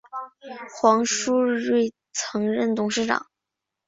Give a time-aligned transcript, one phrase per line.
[0.73, 3.27] 黄书锐曾任董事长。